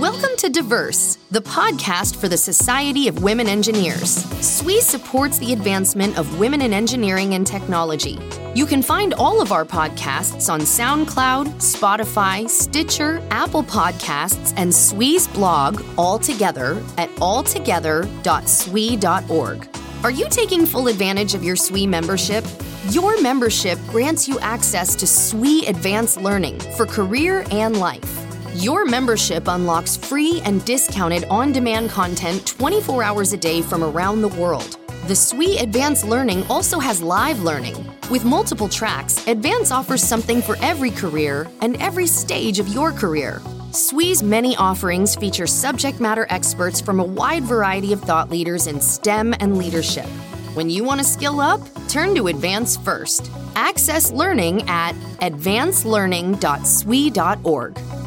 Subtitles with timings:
[0.00, 4.24] Welcome to Diverse, the podcast for the Society of Women Engineers.
[4.44, 8.18] SWE supports the advancement of women in engineering and technology.
[8.56, 15.28] You can find all of our podcasts on SoundCloud, Spotify, Stitcher, Apple Podcasts, and SWE's
[15.28, 19.68] blog all together at alltogether.swe.org.
[20.02, 22.44] Are you taking full advantage of your SWE membership?
[22.90, 28.23] Your membership grants you access to SWE Advanced Learning for career and life.
[28.54, 34.22] Your membership unlocks free and discounted on demand content 24 hours a day from around
[34.22, 34.78] the world.
[35.08, 37.74] The SWE Advanced Learning also has live learning.
[38.12, 43.42] With multiple tracks, Advance offers something for every career and every stage of your career.
[43.72, 48.80] SWE's many offerings feature subject matter experts from a wide variety of thought leaders in
[48.80, 50.06] STEM and leadership.
[50.54, 53.32] When you want to skill up, turn to Advance first.
[53.56, 58.03] Access learning at advancelearning.swe.org.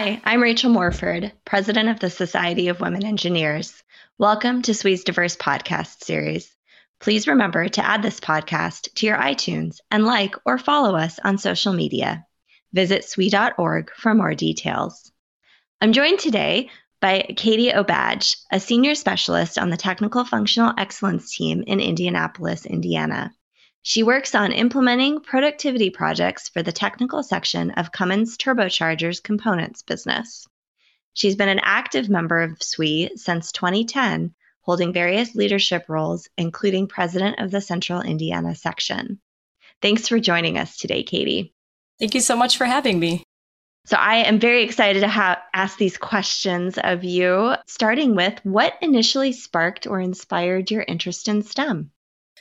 [0.00, 3.82] Hi, I'm Rachel Morford, President of the Society of Women Engineers.
[4.16, 6.54] Welcome to SWE's Diverse Podcast Series.
[7.00, 11.36] Please remember to add this podcast to your iTunes and like or follow us on
[11.36, 12.24] social media.
[12.72, 15.10] Visit SWE.org for more details.
[15.80, 21.64] I'm joined today by Katie Obaggy, a senior specialist on the Technical Functional Excellence team
[21.66, 23.32] in Indianapolis, Indiana.
[23.82, 30.46] She works on implementing productivity projects for the technical section of Cummins Turbochargers components business.
[31.14, 37.40] She's been an active member of SWE since 2010, holding various leadership roles, including president
[37.40, 39.20] of the Central Indiana section.
[39.80, 41.54] Thanks for joining us today, Katie.
[41.98, 43.22] Thank you so much for having me.
[43.86, 48.74] So, I am very excited to ha- ask these questions of you, starting with what
[48.82, 51.90] initially sparked or inspired your interest in STEM?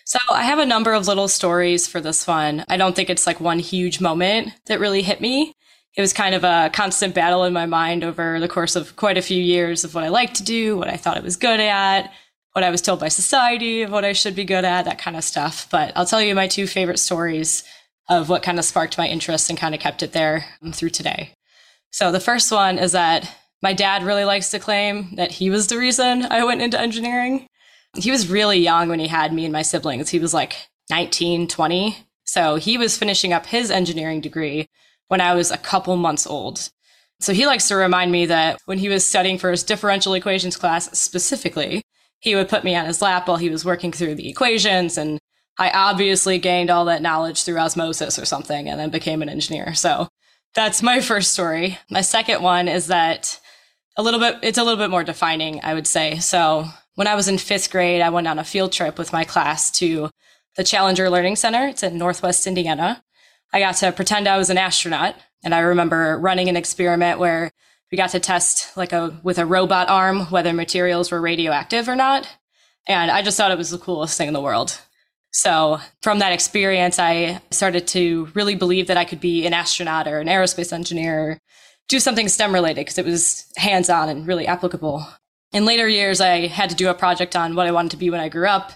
[0.07, 2.63] So I have a number of little stories for this one.
[2.69, 5.53] I don't think it's like one huge moment that really hit me.
[5.97, 9.17] It was kind of a constant battle in my mind over the course of quite
[9.17, 11.59] a few years of what I liked to do, what I thought I was good
[11.59, 12.09] at,
[12.53, 15.17] what I was told by society of what I should be good at, that kind
[15.17, 15.67] of stuff.
[15.69, 17.65] But I'll tell you my two favorite stories
[18.07, 20.91] of what kind of sparked my interest and kind of kept it there um, through
[20.91, 21.33] today.
[21.91, 23.29] So the first one is that
[23.61, 27.49] my dad really likes to claim that he was the reason I went into engineering.
[27.97, 30.09] He was really young when he had me and my siblings.
[30.09, 30.55] He was like
[30.89, 31.97] 19, 20.
[32.23, 34.67] So he was finishing up his engineering degree
[35.07, 36.69] when I was a couple months old.
[37.19, 40.57] So he likes to remind me that when he was studying for his differential equations
[40.57, 41.81] class specifically,
[42.19, 44.97] he would put me on his lap while he was working through the equations.
[44.97, 45.19] And
[45.57, 49.73] I obviously gained all that knowledge through osmosis or something and then became an engineer.
[49.73, 50.07] So
[50.53, 51.79] that's my first story.
[51.89, 53.39] My second one is that
[53.97, 56.19] a little bit, it's a little bit more defining, I would say.
[56.19, 59.23] So when I was in fifth grade, I went on a field trip with my
[59.23, 60.09] class to
[60.55, 61.67] the Challenger Learning Center.
[61.67, 63.03] It's in Northwest Indiana.
[63.53, 65.13] I got to pretend I was an astronaut.
[65.43, 67.51] And I remember running an experiment where
[67.91, 71.95] we got to test like a, with a robot arm, whether materials were radioactive or
[71.95, 72.27] not.
[72.87, 74.81] And I just thought it was the coolest thing in the world.
[75.31, 80.07] So from that experience, I started to really believe that I could be an astronaut
[80.07, 81.37] or an aerospace engineer,
[81.89, 85.05] do something STEM related because it was hands on and really applicable.
[85.53, 88.09] In later years, I had to do a project on what I wanted to be
[88.09, 88.73] when I grew up.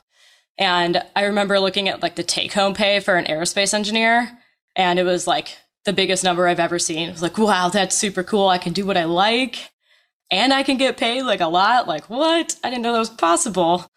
[0.58, 4.38] And I remember looking at like the take home pay for an aerospace engineer,
[4.76, 7.09] and it was like the biggest number I've ever seen.
[7.09, 8.48] It was like, wow, that's super cool.
[8.48, 9.72] I can do what I like
[10.30, 11.88] and I can get paid like a lot.
[11.88, 12.56] Like, what?
[12.64, 13.88] I didn't know that was possible.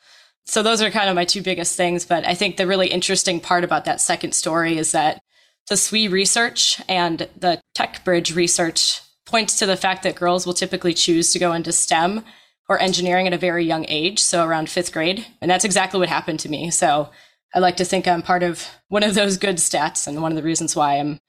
[0.46, 2.04] So those are kind of my two biggest things.
[2.04, 5.22] But I think the really interesting part about that second story is that
[5.68, 10.92] the SWE research and the TechBridge research points to the fact that girls will typically
[10.92, 12.24] choose to go into STEM
[12.68, 15.26] or engineering at a very young age, so around fifth grade.
[15.40, 16.70] And that's exactly what happened to me.
[16.70, 17.10] So
[17.54, 20.36] I like to think I'm part of one of those good stats and one of
[20.36, 21.20] the reasons why I'm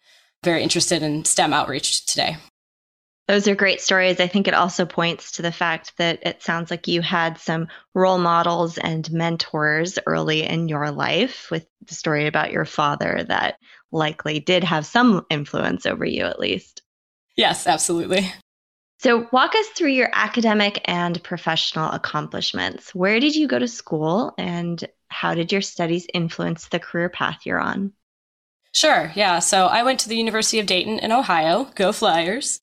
[0.43, 2.37] very interested in STEM outreach today.
[3.27, 4.19] Those are great stories.
[4.19, 7.67] I think it also points to the fact that it sounds like you had some
[7.95, 13.57] role models and mentors early in your life with the story about your father that
[13.91, 16.83] likely did have some influence over you, at least.
[17.35, 18.31] Yes, absolutely.
[18.99, 22.95] So, walk us through your academic and professional accomplishments.
[22.95, 27.39] Where did you go to school and how did your studies influence the career path
[27.45, 27.91] you're on?
[28.73, 29.39] Sure, yeah.
[29.39, 31.65] So, I went to the University of Dayton in Ohio.
[31.75, 32.61] Go Flyers.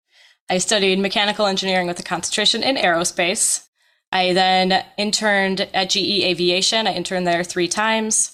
[0.48, 3.66] I studied mechanical engineering with a concentration in aerospace.
[4.10, 6.86] I then interned at GE Aviation.
[6.86, 8.32] I interned there three times.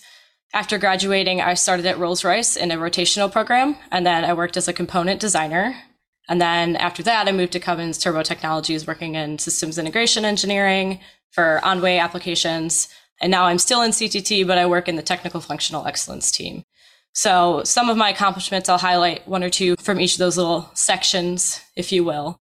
[0.54, 4.56] After graduating, I started at Rolls Royce in a rotational program, and then I worked
[4.56, 5.76] as a component designer.
[6.28, 11.00] And then after that, I moved to Cummins Turbo Technologies, working in systems integration engineering
[11.30, 12.88] for on-way applications.
[13.20, 16.64] And now I'm still in CTT, but I work in the technical functional excellence team.
[17.14, 20.70] So some of my accomplishments, I'll highlight one or two from each of those little
[20.74, 22.38] sections, if you will.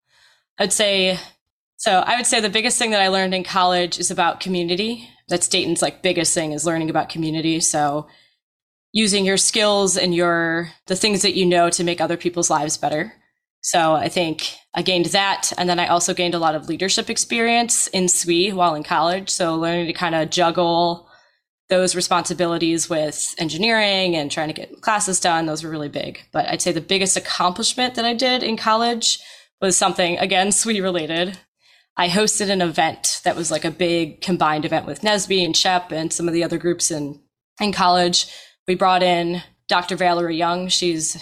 [0.59, 1.19] I'd say,
[1.77, 5.09] so I would say the biggest thing that I learned in college is about community.
[5.29, 7.61] That's Dayton's like biggest thing is learning about community.
[7.61, 8.07] So
[8.93, 12.77] using your skills and your, the things that you know to make other people's lives
[12.77, 13.13] better.
[13.67, 15.53] So I think I gained that.
[15.59, 19.29] And then I also gained a lot of leadership experience in SWE while in college.
[19.29, 21.09] So learning to kind of juggle
[21.69, 26.21] those responsibilities with engineering and trying to get classes done, those were really big.
[26.31, 29.19] But I'd say the biggest accomplishment that I did in college
[29.61, 31.37] was something, again, SWE related.
[31.97, 35.91] I hosted an event that was like a big combined event with NSBE and SHPE
[35.91, 37.21] and some of the other groups in,
[37.61, 38.29] in college.
[38.69, 39.97] We brought in Dr.
[39.97, 40.69] Valerie Young.
[40.69, 41.21] She's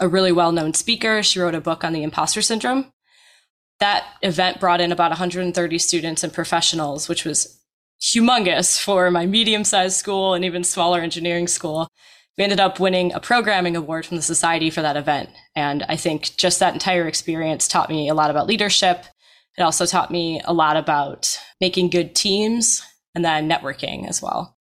[0.00, 1.22] a really well known speaker.
[1.22, 2.92] She wrote a book on the imposter syndrome.
[3.78, 7.60] That event brought in about 130 students and professionals, which was
[8.02, 11.88] humongous for my medium sized school and even smaller engineering school.
[12.38, 15.28] We ended up winning a programming award from the society for that event.
[15.54, 19.04] And I think just that entire experience taught me a lot about leadership.
[19.58, 22.82] It also taught me a lot about making good teams
[23.14, 24.56] and then networking as well.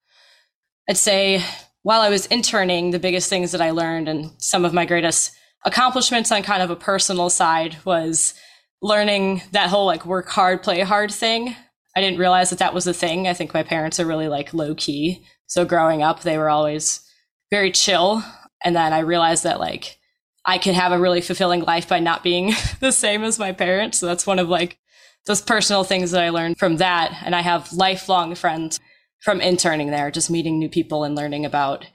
[0.90, 1.44] I'd say
[1.84, 5.32] while I was interning, the biggest things that I learned and some of my greatest
[5.66, 8.34] accomplishments on kind of a personal side was
[8.82, 11.56] learning that whole like work hard, play hard thing.
[11.96, 13.28] I didn't realize that that was a thing.
[13.28, 15.26] I think my parents are really like low key.
[15.48, 17.02] So growing up, they were always
[17.50, 18.24] very chill.
[18.64, 19.98] And then I realized that like
[20.46, 24.00] I could have a really fulfilling life by not being the same as my parents.
[24.00, 24.78] So that's one of like
[25.26, 27.22] those personal things that I learned from that.
[27.24, 28.80] And I have lifelong friends
[29.22, 31.86] from interning there, just meeting new people and learning about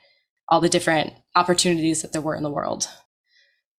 [0.48, 2.88] all the different opportunities that there were in the world.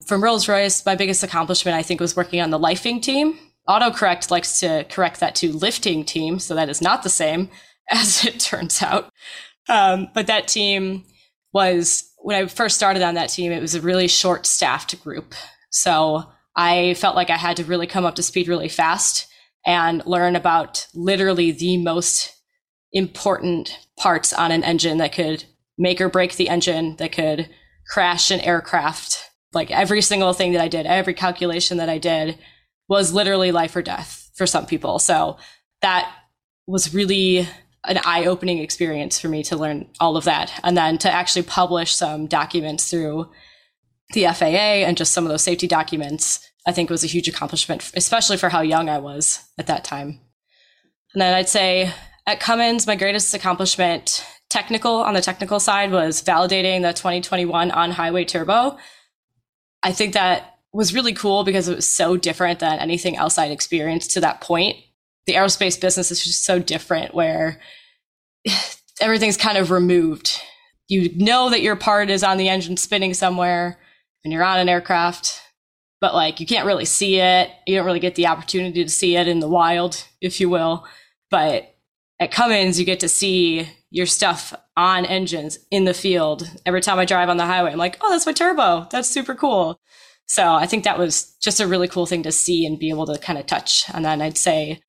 [0.08, 3.38] From Rolls Royce, my biggest accomplishment, I think, was working on the lifing team.
[3.68, 7.50] Autocorrect likes to correct that to lifting team, so that is not the same,
[7.92, 9.10] as it turns out.
[9.70, 11.04] Um, but that team
[11.54, 15.34] was, when I first started on that team, it was a really short staffed group.
[15.72, 16.24] So
[16.56, 19.28] I felt like I had to really come up to speed really fast
[19.66, 22.35] and learn about literally the most
[22.96, 25.44] important parts on an engine that could
[25.78, 27.50] make or break the engine, that could
[27.88, 29.30] crash an aircraft.
[29.54, 32.40] Like every single thing that I did, every calculation that I did
[32.88, 34.98] was literally life or death for some people.
[35.00, 35.38] So
[35.82, 36.12] that
[36.66, 37.48] was really
[37.84, 40.60] an eye opening experience for me to learn all of that.
[40.64, 43.30] And then to actually publish some documents through
[44.14, 47.92] the FAA and just some of those safety documents, I think was a huge accomplishment,
[47.96, 50.20] especially for how young I was at that time.
[51.14, 51.94] And then I'd say
[52.28, 57.92] at Cummins, my greatest accomplishment, technical on the technical side, was validating the 2021 on
[57.92, 58.78] highway turbo.
[59.84, 63.52] I think that was really cool because it was so different than anything else I'd
[63.52, 64.78] experienced to that point.
[65.28, 67.62] The aerospace business is just so different where
[69.02, 70.42] everything's kind of removed.
[70.88, 73.80] You know that your part is on the engine spinning somewhere
[74.24, 75.40] and you're on an aircraft,
[76.02, 77.52] but like you can't really see it.
[77.68, 80.86] You don't really get the opportunity to see it in the wild, if you will.
[81.32, 81.75] But
[82.20, 86.50] at Cummins, you get to see your stuff on engines in the field.
[86.66, 88.88] Every time I drive on the highway, I'm like, oh, that's my turbo.
[88.92, 89.80] That's super cool.
[90.28, 93.06] So I think that was just a really cool thing to see and be able
[93.08, 93.84] to kind of touch.
[93.94, 94.82] And then I'd say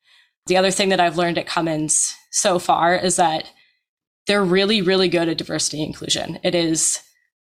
[0.46, 3.50] the other thing that I've learned at Cummins so far is that
[4.26, 6.38] they're really, really good at diversity inclusion.
[6.42, 7.00] It is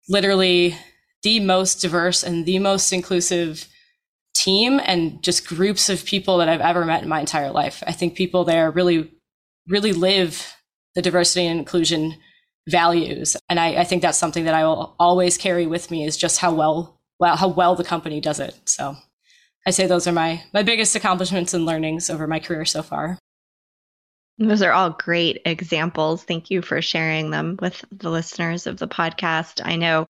[0.08, 0.76] literally
[1.24, 3.68] the most diverse and the most inclusive
[4.36, 7.84] team and just groups of people that I've ever met in my entire life.
[7.86, 9.12] I think people there really
[9.68, 10.54] really live
[10.96, 12.16] the diversity and inclusion
[12.68, 13.38] values.
[13.50, 16.40] And I, I, think that's something that I will always carry with me is just
[16.40, 18.56] how well, well, how well the company does it.
[18.66, 18.96] So
[19.66, 23.18] I say those are my, my biggest accomplishments and learnings over my career so far.
[24.38, 26.24] Those are all great examples.
[26.24, 29.62] Thank you for sharing them with the listeners of the podcast.
[29.64, 30.08] I know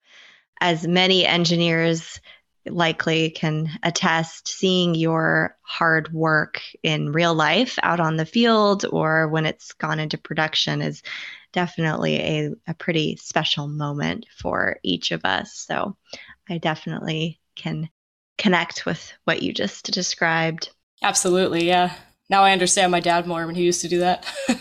[0.62, 2.20] as many engineers
[2.65, 9.27] likely can attest seeing your hard work in real life out on the field or
[9.27, 11.01] when it's gone into production is
[11.53, 15.53] definitely a, a pretty special moment for each of us.
[15.53, 15.98] So
[16.50, 17.89] I definitely can
[18.38, 20.70] connect with what you just described.
[21.03, 21.68] Absolutely.
[21.68, 21.94] Yeah.
[22.30, 24.25] Now I understand my dad more when he used to do that.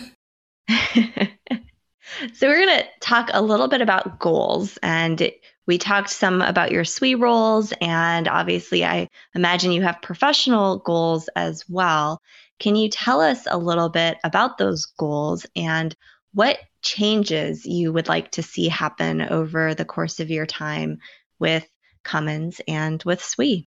[2.33, 5.31] so we're going to talk a little bit about goals and
[5.67, 11.29] we talked some about your SWE roles, and obviously, I imagine you have professional goals
[11.35, 12.21] as well.
[12.59, 15.95] Can you tell us a little bit about those goals and
[16.33, 20.97] what changes you would like to see happen over the course of your time
[21.39, 21.67] with
[22.03, 23.67] Cummins and with SWE?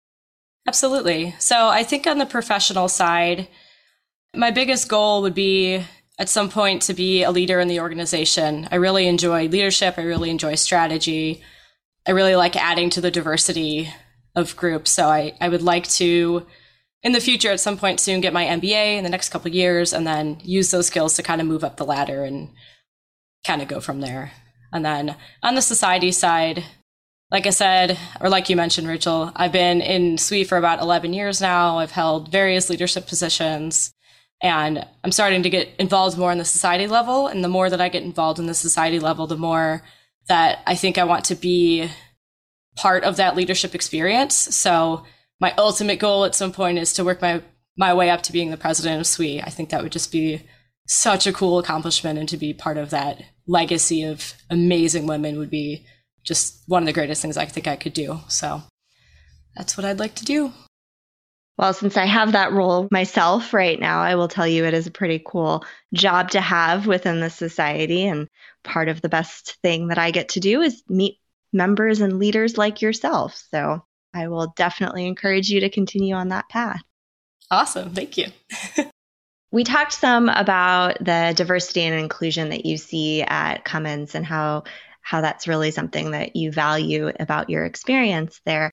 [0.67, 1.35] Absolutely.
[1.39, 3.47] So, I think on the professional side,
[4.35, 5.83] my biggest goal would be
[6.17, 8.67] at some point to be a leader in the organization.
[8.71, 11.41] I really enjoy leadership, I really enjoy strategy.
[12.07, 13.93] I really like adding to the diversity
[14.35, 14.91] of groups.
[14.91, 16.45] So I, I would like to,
[17.03, 19.93] in the future, at some point soon, get my MBA in the next couple years
[19.93, 22.49] and then use those skills to kind of move up the ladder and
[23.45, 24.31] kind of go from there.
[24.73, 26.63] And then on the society side,
[27.29, 31.13] like I said, or like you mentioned, Rachel, I've been in SWE for about 11
[31.13, 31.79] years now.
[31.79, 33.93] I've held various leadership positions
[34.41, 37.27] and I'm starting to get involved more in the society level.
[37.27, 39.81] And the more that I get involved in the society level, the more
[40.31, 41.89] that I think I want to be
[42.77, 44.33] part of that leadership experience.
[44.33, 45.03] So
[45.41, 47.41] my ultimate goal at some point is to work my
[47.75, 49.41] my way up to being the president of SWE.
[49.43, 50.43] I think that would just be
[50.87, 55.49] such a cool accomplishment and to be part of that legacy of amazing women would
[55.49, 55.85] be
[56.23, 58.21] just one of the greatest things I think I could do.
[58.29, 58.63] So
[59.57, 60.53] that's what I'd like to do.
[61.57, 64.87] Well, since I have that role myself right now, I will tell you it is
[64.87, 68.05] a pretty cool job to have within the society.
[68.07, 68.27] And
[68.63, 71.19] part of the best thing that I get to do is meet
[71.53, 73.35] members and leaders like yourself.
[73.51, 76.81] So I will definitely encourage you to continue on that path.
[77.49, 77.93] Awesome.
[77.93, 78.27] Thank you.
[79.51, 84.63] we talked some about the diversity and inclusion that you see at Cummins and how
[85.03, 88.71] how that's really something that you value about your experience there.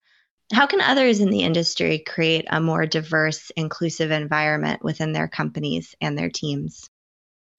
[0.53, 5.95] How can others in the industry create a more diverse, inclusive environment within their companies
[6.01, 6.89] and their teams?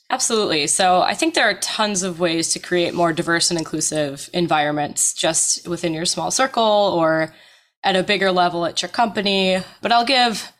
[0.09, 0.65] Absolutely.
[0.65, 5.13] So I think there are tons of ways to create more diverse and inclusive environments
[5.13, 7.33] just within your small circle or
[7.83, 9.59] at a bigger level at your company.
[9.81, 10.51] But I'll give,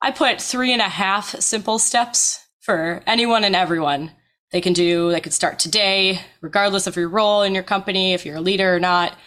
[0.00, 4.12] I put three and a half simple steps for anyone and everyone.
[4.52, 8.24] They can do, they could start today, regardless of your role in your company, if
[8.24, 9.18] you're a leader or not.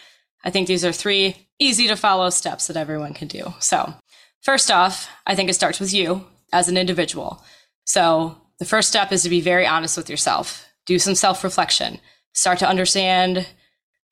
[0.45, 3.53] I think these are three easy to follow steps that everyone can do.
[3.59, 3.93] So,
[4.41, 7.43] first off, I think it starts with you as an individual.
[7.85, 10.67] So, the first step is to be very honest with yourself.
[10.85, 11.99] Do some self reflection.
[12.33, 13.47] Start to understand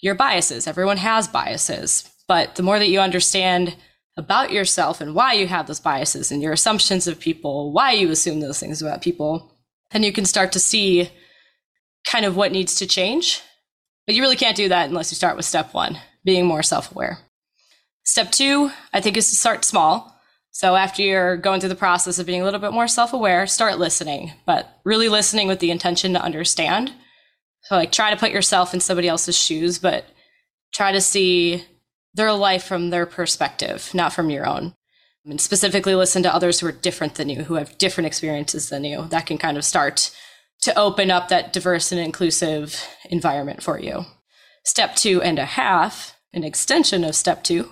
[0.01, 0.67] your biases.
[0.67, 3.75] Everyone has biases, but the more that you understand
[4.17, 8.09] about yourself and why you have those biases and your assumptions of people, why you
[8.09, 9.51] assume those things about people,
[9.91, 11.09] then you can start to see
[12.05, 13.41] kind of what needs to change.
[14.05, 16.91] But you really can't do that unless you start with step one, being more self
[16.91, 17.19] aware.
[18.05, 20.15] Step two, I think, is to start small.
[20.51, 23.45] So after you're going through the process of being a little bit more self aware,
[23.47, 26.93] start listening, but really listening with the intention to understand.
[27.63, 30.05] So, like, try to put yourself in somebody else's shoes, but
[30.71, 31.65] try to see
[32.13, 34.75] their life from their perspective, not from your own.
[35.25, 38.83] And specifically listen to others who are different than you, who have different experiences than
[38.83, 39.07] you.
[39.09, 40.15] That can kind of start
[40.61, 44.05] to open up that diverse and inclusive environment for you.
[44.63, 47.71] Step two and a half, an extension of step two,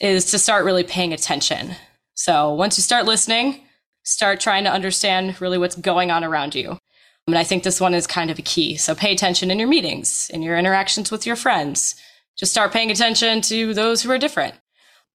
[0.00, 1.76] is to start really paying attention.
[2.14, 3.62] So once you start listening,
[4.04, 6.78] start trying to understand really what's going on around you.
[7.26, 8.76] And I think this one is kind of a key.
[8.76, 11.94] So pay attention in your meetings, in your interactions with your friends.
[12.36, 14.54] Just start paying attention to those who are different.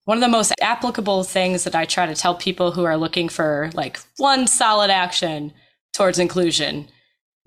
[0.06, 3.28] One of the most applicable things that I try to tell people who are looking
[3.28, 5.52] for like one solid action
[5.94, 6.88] towards inclusion.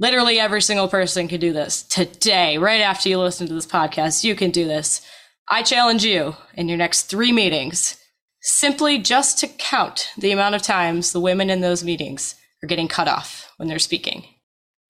[0.00, 4.24] Literally every single person can do this today, right after you listen to this podcast.
[4.24, 5.00] You can do this.
[5.50, 7.96] I challenge you in your next three meetings
[8.40, 12.88] simply just to count the amount of times the women in those meetings are getting
[12.88, 14.24] cut off when they're speaking.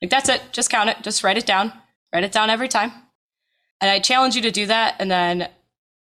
[0.02, 0.42] Like, that's it.
[0.52, 0.98] Just count it.
[1.02, 1.72] Just write it down.
[2.12, 2.92] Write it down every time.
[3.80, 5.48] And I challenge you to do that and then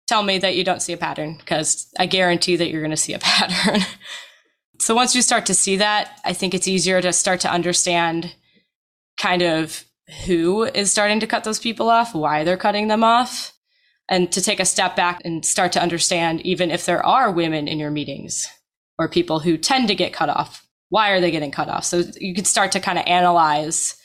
[0.09, 2.97] tell me that you don't see a pattern because I guarantee that you're going to
[2.97, 3.83] see a pattern.
[4.79, 8.35] so once you start to see that, I think it's easier to start to understand
[9.21, 9.85] kind of
[10.27, 13.53] who is starting to cut those people off, why they're cutting them off,
[14.11, 17.67] and to take a step back and start to understand even if there are women
[17.69, 18.47] in your meetings
[18.99, 21.85] or people who tend to get cut off why are they getting cut off?
[21.85, 23.97] So you can start to kind of analyze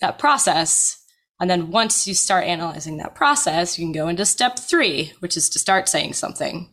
[0.00, 0.96] that process.
[1.40, 5.36] And then once you start analyzing that process you can go into step three which
[5.36, 6.70] is to start saying something.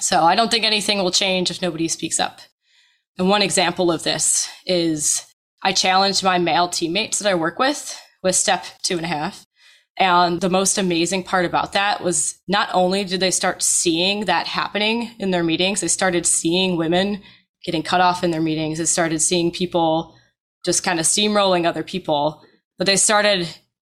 [0.00, 2.40] So i don't think anything will change if nobody speaks up.
[3.16, 5.24] And one example of this is
[5.62, 9.46] i challenged my male teammates that i work with with step two and a half
[9.96, 14.48] and the most amazing part about that was not only did they start seeing that
[14.48, 17.22] happening in their meetings, they started seeing women
[17.64, 18.78] getting cut off in their meetings.
[18.78, 20.16] They started seeing people
[20.64, 22.42] just kind of steamrolling other people,
[22.76, 23.48] but they started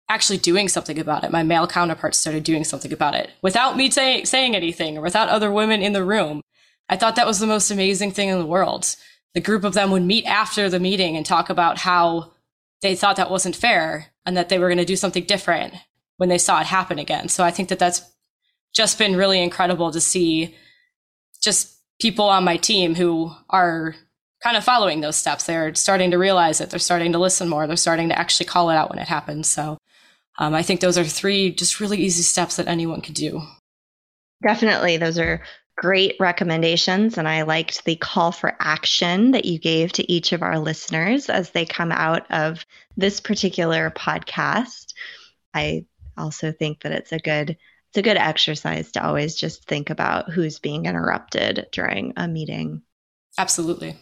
[0.08, 1.30] actually doing something about it.
[1.30, 5.28] My male counterparts started doing something about it without me say, saying anything or without
[5.28, 6.40] other women in the room.
[6.88, 8.96] I thought that was the most amazing thing in the world.
[9.34, 12.32] The group of them would meet after the meeting and talk about how
[12.82, 15.74] they thought that wasn't fair and that they were going to do something different
[16.16, 17.28] when they saw it happen again.
[17.28, 18.02] So I think that that's
[18.74, 20.54] just been really incredible to see
[21.42, 23.94] just people on my team who are
[24.42, 25.44] kind of following those steps.
[25.44, 26.70] They're starting to realize it.
[26.70, 27.66] They're starting to listen more.
[27.66, 29.48] They're starting to actually call it out when it happens.
[29.48, 29.78] So
[30.38, 33.42] Um, I think those are three just really easy steps that anyone could do.
[34.42, 34.96] Definitely.
[34.96, 35.42] Those are
[35.76, 37.18] great recommendations.
[37.18, 41.28] And I liked the call for action that you gave to each of our listeners
[41.28, 42.64] as they come out of
[42.96, 44.94] this particular podcast.
[45.54, 45.84] I
[46.16, 50.30] also think that it's a good it's a good exercise to always just think about
[50.30, 52.80] who's being interrupted during a meeting.
[53.36, 53.96] Absolutely.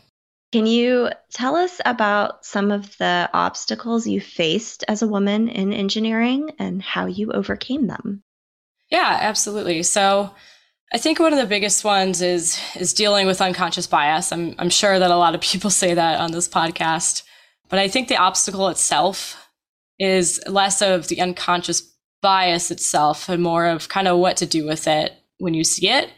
[0.53, 5.73] Can you tell us about some of the obstacles you faced as a woman in
[5.73, 8.23] engineering and how you overcame them?
[8.91, 9.83] Yeah, absolutely.
[9.85, 10.35] So,
[10.93, 14.33] I think one of the biggest ones is is dealing with unconscious bias.
[14.33, 17.23] I'm I'm sure that a lot of people say that on this podcast,
[17.69, 19.49] but I think the obstacle itself
[20.01, 21.90] is less of the unconscious
[22.23, 25.89] bias itself and more of kind of what to do with it when you see
[25.89, 26.11] it,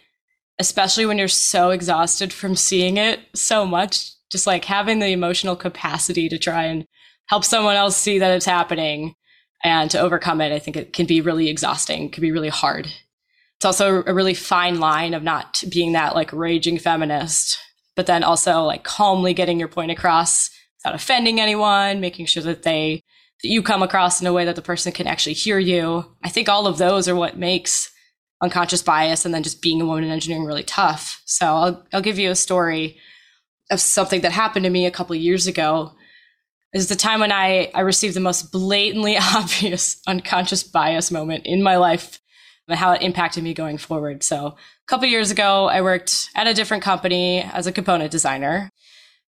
[0.58, 4.10] especially when you're so exhausted from seeing it so much.
[4.30, 6.86] Just like having the emotional capacity to try and
[7.26, 9.14] help someone else see that it's happening
[9.62, 12.86] and to overcome it, I think it can be really exhausting, can be really hard.
[12.86, 17.58] It's also a really fine line of not being that like raging feminist,
[17.94, 22.64] but then also like calmly getting your point across without offending anyone, making sure that
[22.64, 23.04] they
[23.42, 26.04] that you come across in a way that the person can actually hear you.
[26.22, 27.90] I think all of those are what makes
[28.42, 31.22] unconscious bias and then just being a woman in engineering really tough.
[31.24, 32.98] So I'll I'll give you a story
[33.70, 35.92] of something that happened to me a couple years ago.
[36.74, 41.62] Is the time when I I received the most blatantly obvious unconscious bias moment in
[41.62, 42.18] my life
[42.68, 44.22] and how it impacted me going forward.
[44.22, 44.56] So a
[44.86, 48.70] couple years ago, I worked at a different company as a component designer.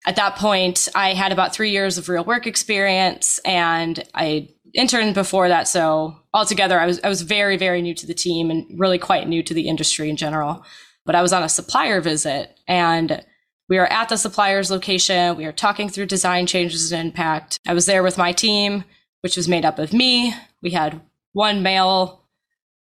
[0.06, 5.14] At that point, I had about three years of real work experience and I interned
[5.14, 5.68] before that.
[5.68, 9.28] So altogether, I was, I was very, very new to the team and really quite
[9.28, 10.66] new to the industry in general.
[11.06, 13.24] But I was on a supplier visit and
[13.70, 15.38] we were at the supplier's location.
[15.38, 17.60] We were talking through design changes and impact.
[17.66, 18.84] I was there with my team,
[19.22, 20.34] which was made up of me.
[20.62, 22.26] We had one male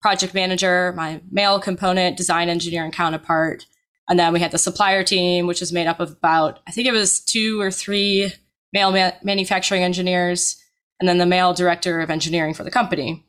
[0.01, 3.67] project manager, my male component design engineering counterpart.
[4.11, 6.87] And then we had the supplier team, which was made up of about, I think
[6.87, 8.33] it was two or three
[8.73, 10.63] male ma- manufacturing engineers,
[10.99, 13.25] and then the male director of engineering for the company.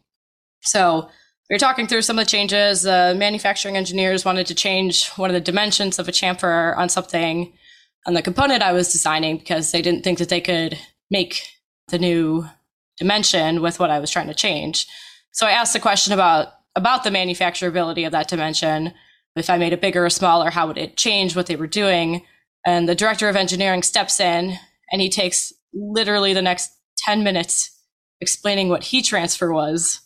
[0.63, 1.09] So
[1.49, 2.81] we were talking through some of the changes.
[2.81, 7.53] The manufacturing engineers wanted to change one of the dimensions of a chamfer on something
[8.07, 10.77] on the component I was designing because they didn't think that they could
[11.11, 11.43] make
[11.89, 12.47] the new
[12.97, 14.87] dimension with what I was trying to change.
[15.31, 18.93] So I asked the question about about the manufacturability of that dimension.
[19.35, 22.23] If I made it bigger or smaller, how would it change what they were doing?
[22.65, 24.57] And the director of engineering steps in
[24.91, 26.71] and he takes literally the next
[27.05, 27.71] 10 minutes
[28.19, 30.01] explaining what heat transfer was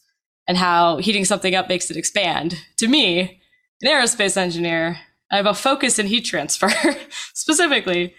[0.48, 2.56] and how heating something up makes it expand.
[2.78, 3.42] To me,
[3.82, 5.00] an aerospace engineer,
[5.32, 6.70] I have a focus in heat transfer
[7.34, 8.14] specifically.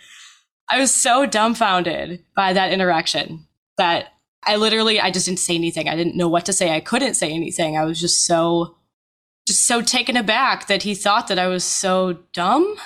[0.69, 3.47] I was so dumbfounded by that interaction
[3.79, 4.09] that
[4.45, 5.89] I literally, I just didn't say anything.
[5.89, 6.75] I didn't know what to say.
[6.75, 7.77] I couldn't say anything.
[7.77, 8.76] I was just so,
[9.47, 12.77] just so taken aback that he thought that I was so dumb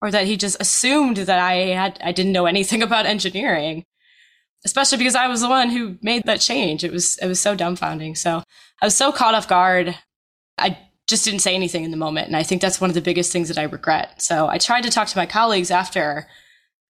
[0.00, 3.84] or that he just assumed that I had, I didn't know anything about engineering,
[4.64, 6.84] especially because I was the one who made that change.
[6.84, 8.16] It was, it was so dumbfounding.
[8.16, 8.42] So
[8.80, 9.96] I was so caught off guard.
[10.56, 12.26] I just didn't say anything in the moment.
[12.26, 14.20] And I think that's one of the biggest things that I regret.
[14.22, 16.26] So I tried to talk to my colleagues after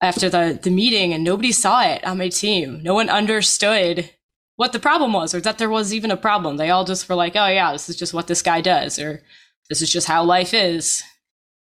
[0.00, 2.80] after the, the meeting and nobody saw it on my team.
[2.84, 4.08] No one understood
[4.58, 6.56] what the problem was or that there was even a problem.
[6.56, 9.22] They all just were like, oh, yeah, this is just what this guy does, or
[9.68, 11.02] this is just how life is.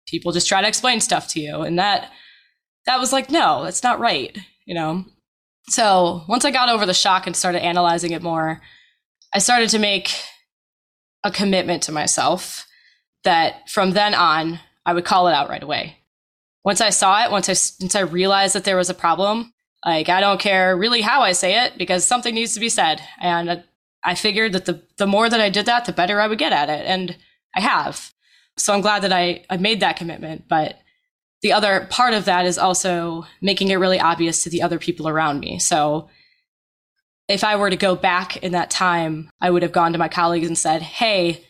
[0.06, 1.62] People just try to explain stuff to you.
[1.62, 2.12] And that,
[2.86, 5.04] that was like, no, that's not right, you know?
[5.70, 8.60] So once I got over the shock and started analyzing it more,
[9.34, 10.14] I started to make
[11.24, 12.64] a commitment to myself
[13.24, 15.96] that from then on, I would call it out right away
[16.64, 19.52] once I saw it, once I once I realized that there was a problem,
[19.84, 23.02] like I don't care really how I say it because something needs to be said,
[23.20, 23.62] and
[24.02, 26.52] I figured that the the more that I did that, the better I would get
[26.52, 27.16] at it, and
[27.54, 28.12] I have.
[28.56, 30.78] So I'm glad that I I made that commitment, but
[31.42, 35.08] the other part of that is also making it really obvious to the other people
[35.08, 35.58] around me.
[35.58, 36.08] So
[37.28, 40.08] if I were to go back in that time, I would have gone to my
[40.08, 41.44] colleagues and said, "Hey,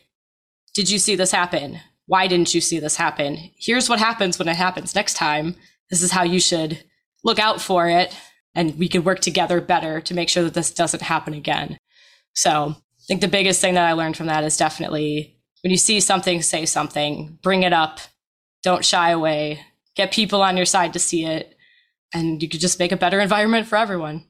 [0.74, 1.80] did you see this happen?
[2.06, 3.50] why didn't you see this happen?
[3.56, 5.56] Here's what happens when it happens next time.
[5.90, 6.84] This is how you should
[7.24, 8.16] look out for it.
[8.54, 11.76] And we can work together better to make sure that this doesn't happen again.
[12.34, 15.76] So I think the biggest thing that I learned from that is definitely when you
[15.76, 17.98] see something, say something, bring it up,
[18.62, 19.60] don't shy away,
[19.96, 21.56] get people on your side to see it,
[22.12, 24.26] and you could just make a better environment for everyone.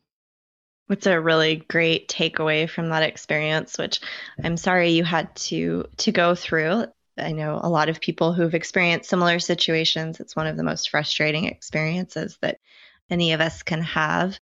[0.87, 4.01] What's a really great takeaway from that experience, which
[4.43, 6.87] I'm sorry you had to to go through.
[7.19, 10.21] I know a lot of people who've experienced similar situations.
[10.21, 12.59] It's one of the most frustrating experiences that
[13.15, 14.39] any of us can have.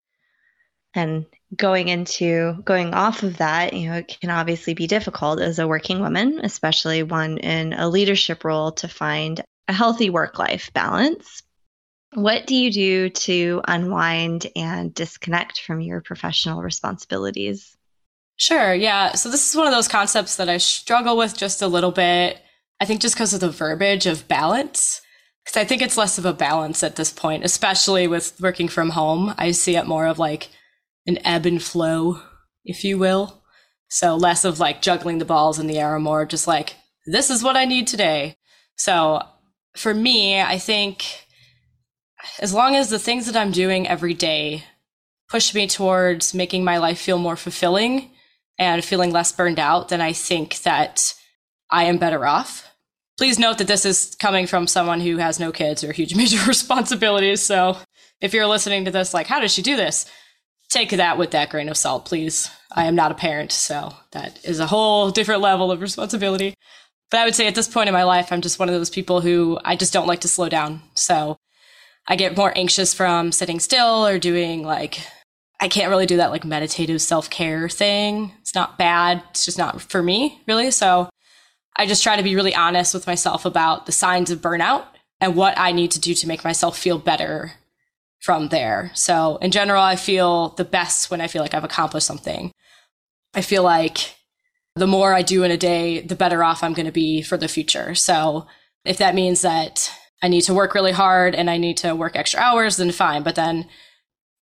[0.93, 5.60] And going into going off of that, you know, it can obviously be difficult as
[5.60, 10.71] a working woman, especially one in a leadership role, to find a healthy work life
[10.73, 11.43] balance.
[12.13, 17.75] What do you do to unwind and disconnect from your professional responsibilities?
[18.36, 18.73] Sure.
[18.73, 19.13] Yeah.
[19.13, 22.41] So this is one of those concepts that I struggle with just a little bit.
[22.79, 25.01] I think just because of the verbiage of balance,
[25.49, 28.91] because I think it's less of a balance at this point, especially with working from
[28.91, 29.33] home.
[29.35, 30.49] I see it more of like
[31.07, 32.21] an ebb and flow,
[32.63, 33.41] if you will.
[33.88, 36.75] So less of like juggling the balls in the air, more just like,
[37.07, 38.35] this is what I need today.
[38.75, 39.23] So
[39.75, 41.03] for me, I think
[42.39, 44.65] as long as the things that I'm doing every day
[45.29, 48.12] push me towards making my life feel more fulfilling
[48.59, 51.15] and feeling less burned out, then I think that
[51.71, 52.68] I am better off.
[53.19, 56.39] Please note that this is coming from someone who has no kids or huge major
[56.47, 57.41] responsibilities.
[57.41, 57.75] So
[58.21, 60.05] if you're listening to this, like, how does she do this?
[60.69, 62.49] Take that with that grain of salt, please.
[62.71, 66.53] I am not a parent, so that is a whole different level of responsibility.
[67.12, 68.89] But I would say at this point in my life, I'm just one of those
[68.89, 70.82] people who I just don't like to slow down.
[70.93, 71.36] So
[72.08, 75.05] I get more anxious from sitting still or doing like,
[75.60, 78.32] I can't really do that like meditative self care thing.
[78.39, 79.21] It's not bad.
[79.32, 80.71] It's just not for me, really.
[80.71, 81.10] So
[81.79, 84.83] I just try to be really honest with myself about the signs of burnout
[85.21, 87.53] and what I need to do to make myself feel better
[88.19, 88.91] from there.
[88.95, 92.51] So in general, I feel the best when I feel like I've accomplished something.
[93.33, 94.17] I feel like
[94.75, 97.37] the more I do in a day, the better off I'm going to be for
[97.37, 97.95] the future.
[97.95, 98.45] So
[98.83, 99.89] if that means that
[100.21, 103.23] I need to work really hard and I need to work extra hours, then fine.
[103.23, 103.69] But then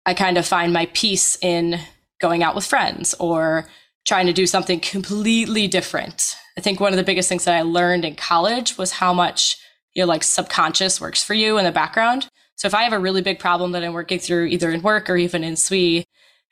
[0.06, 1.80] I kind of find my peace in
[2.20, 3.66] going out with friends or
[4.06, 6.36] trying to do something completely different.
[6.56, 9.56] I think one of the biggest things that I learned in college was how much
[9.94, 12.28] your like subconscious works for you in the background.
[12.56, 15.10] So if I have a really big problem that I'm working through either in work
[15.10, 16.04] or even in SWE,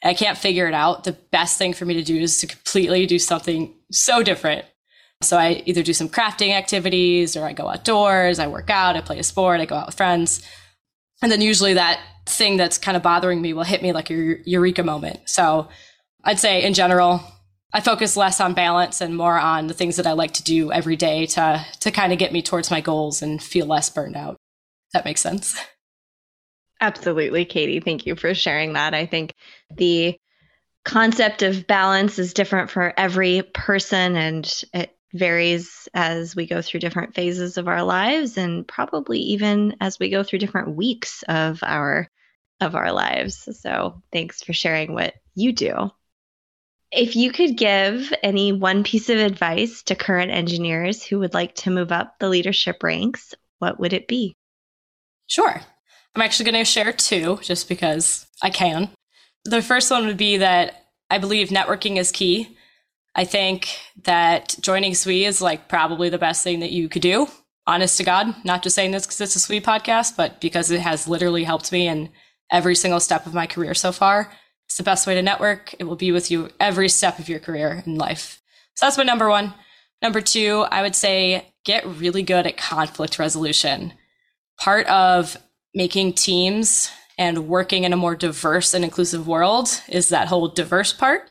[0.05, 3.07] I can't figure it out, the best thing for me to do is to completely
[3.07, 4.65] do something so different.
[5.21, 9.01] So I either do some crafting activities or I go outdoors, I work out, I
[9.01, 10.45] play a sport, I go out with friends.
[11.23, 14.41] And then usually that thing that's kind of bothering me will hit me like a
[14.45, 15.21] eureka moment.
[15.27, 15.69] So
[16.25, 17.23] I'd say in general,
[17.73, 20.71] I focus less on balance and more on the things that I like to do
[20.71, 24.17] every day to to kind of get me towards my goals and feel less burned
[24.17, 24.37] out.
[24.93, 25.59] That makes sense.
[26.81, 27.81] Absolutely, Katie.
[27.81, 28.93] Thank you for sharing that.
[28.93, 29.35] I think
[29.75, 30.19] the
[30.85, 36.81] concept of balance is different for every person and it varies as we go through
[36.81, 41.61] different phases of our lives and probably even as we go through different weeks of
[41.63, 42.11] our
[42.61, 43.49] of our lives.
[43.61, 45.91] So, thanks for sharing what you do.
[46.93, 51.55] If you could give any one piece of advice to current engineers who would like
[51.57, 54.37] to move up the leadership ranks, what would it be?
[55.27, 55.63] Sure.
[56.15, 58.91] I'm actually going to share two just because I can.
[59.47, 62.57] The first one would be that I believe networking is key.
[63.15, 63.69] I think
[64.05, 67.27] that joining SWE is like probably the best thing that you could do.
[67.67, 70.81] Honest to God, not just saying this because it's a SWE podcast, but because it
[70.81, 72.11] has literally helped me in
[72.51, 74.31] every single step of my career so far.
[74.73, 75.75] It's the best way to network.
[75.79, 78.41] It will be with you every step of your career in life.
[78.73, 79.53] So that's my number one.
[80.01, 83.93] Number two, I would say get really good at conflict resolution.
[84.59, 85.37] Part of
[85.75, 90.95] making teams and working in a more diverse and inclusive world is that whole diverse
[90.95, 91.31] part.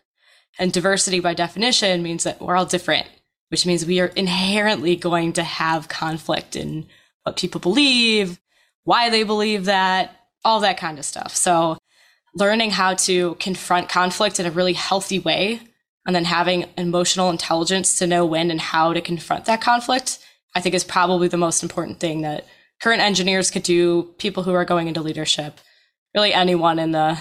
[0.60, 3.08] And diversity by definition means that we're all different,
[3.50, 6.86] which means we are inherently going to have conflict in
[7.24, 8.40] what people believe,
[8.84, 11.36] why they believe that, all that kind of stuff.
[11.36, 11.80] So
[12.34, 15.62] learning how to confront conflict in a really healthy way
[16.06, 20.20] and then having emotional intelligence to know when and how to confront that conflict,
[20.56, 22.46] I think is probably the most important thing that
[22.82, 25.60] current engineers could do, people who are going into leadership,
[26.16, 27.18] really anyone in the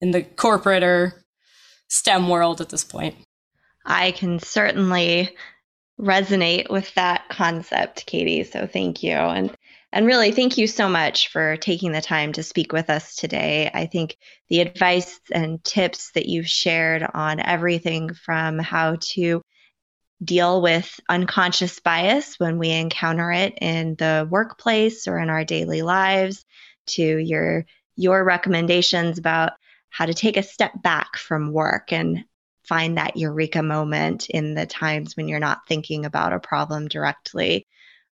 [0.00, 1.14] in the corporate or
[1.88, 3.16] STEM world at this point.
[3.84, 5.34] I can certainly
[5.98, 8.44] resonate with that concept, Katie.
[8.44, 9.12] So thank you.
[9.12, 9.56] And
[9.92, 13.70] and really thank you so much for taking the time to speak with us today.
[13.72, 14.16] I think
[14.48, 19.42] the advice and tips that you've shared on everything from how to
[20.22, 25.82] deal with unconscious bias when we encounter it in the workplace or in our daily
[25.82, 26.44] lives
[26.86, 29.52] to your your recommendations about
[29.90, 32.24] how to take a step back from work and
[32.64, 37.66] find that eureka moment in the times when you're not thinking about a problem directly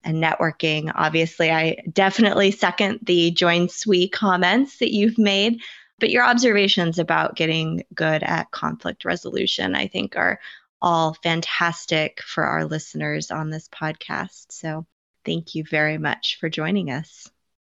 [0.05, 5.61] and networking obviously i definitely second the join SWE comments that you've made
[5.99, 10.39] but your observations about getting good at conflict resolution i think are
[10.83, 14.47] all fantastic for our listeners on this podcast.
[14.51, 14.85] So
[15.25, 17.31] thank you very much for joining us.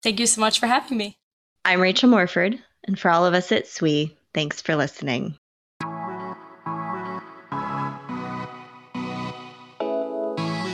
[0.02, 1.18] Thank you so much for having me.
[1.66, 5.36] I'm Rachel Morford, and for all of us at SWE, Thanks for listening.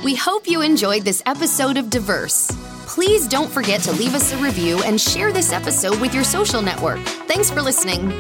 [0.03, 2.51] We hope you enjoyed this episode of Diverse.
[2.87, 6.63] Please don't forget to leave us a review and share this episode with your social
[6.63, 7.01] network.
[7.29, 8.11] Thanks for listening.